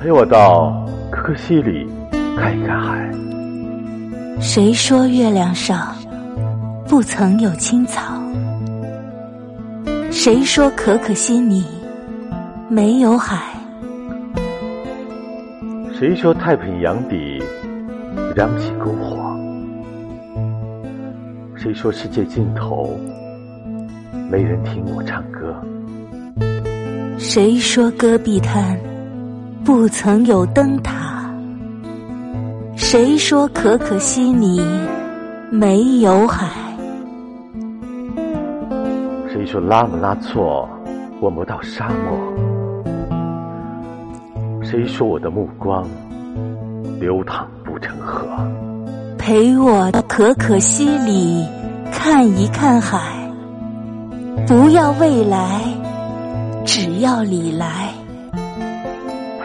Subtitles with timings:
[0.00, 1.88] 陪我到可可西里
[2.36, 3.10] 看一看海。
[4.40, 5.94] 谁说月亮上
[6.86, 8.02] 不曾有青草？
[10.10, 11.64] 谁说可可西里
[12.68, 13.42] 没有海？
[15.98, 17.42] 谁说太平洋底
[18.34, 19.16] 燃起篝火？
[21.56, 22.98] 谁说世界尽头
[24.30, 25.56] 没人听我唱歌？
[27.18, 28.78] 谁说戈壁滩
[29.66, 31.28] 不曾有灯塔？
[32.76, 34.62] 谁说可可西里
[35.50, 36.46] 没有海？
[39.28, 40.68] 谁说拉姆拉措
[41.20, 42.16] 闻不到沙漠？
[44.62, 45.84] 谁说我的目光
[47.00, 48.24] 流淌不成河？
[49.18, 51.44] 陪我到可可西里
[51.90, 53.00] 看一看海，
[54.46, 55.60] 不要未来，
[56.64, 57.92] 只要你来。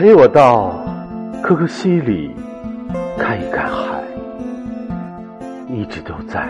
[0.02, 0.84] 陪我到
[1.44, 2.35] 可可西里
[3.20, 4.02] 看一看海，
[5.70, 6.44] 一直都在，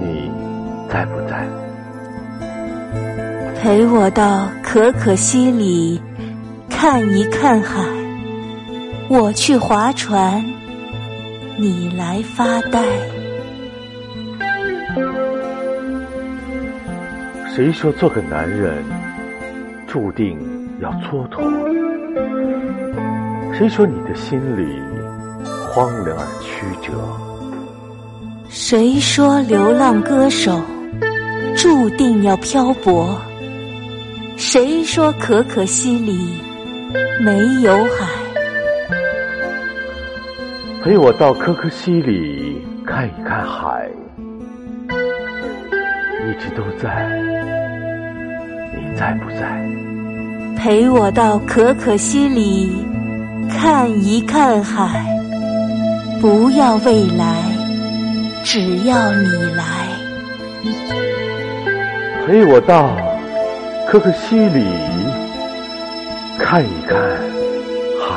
[0.00, 0.28] 你
[0.90, 1.46] 在不在？
[3.60, 6.02] 陪我到可可西里
[6.68, 7.80] 看一看海，
[9.08, 10.44] 我去划船，
[11.56, 12.82] 你来发呆。
[17.54, 18.82] 谁说做个男人
[19.86, 20.36] 注定
[20.80, 21.91] 要蹉跎？
[23.54, 24.80] 谁说你的心里
[25.70, 26.92] 荒凉而曲折？
[28.48, 30.60] 谁说流浪歌手
[31.56, 33.16] 注定要漂泊？
[34.36, 36.40] 谁说可可西里
[37.24, 38.06] 没有海？
[40.82, 43.88] 陪我到可可西里看一看海，
[46.26, 47.08] 一直都在，
[48.74, 49.91] 你在不在？
[50.56, 52.86] 陪我到可可西里
[53.50, 55.04] 看一看海，
[56.20, 57.42] 不要未来，
[58.44, 59.26] 只要你
[59.56, 59.64] 来。
[62.24, 62.96] 陪我到
[63.88, 64.64] 可可西里
[66.38, 66.96] 看一看
[68.00, 68.14] 海，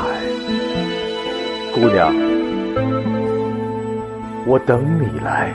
[1.74, 2.14] 姑娘，
[4.46, 5.52] 我等你来。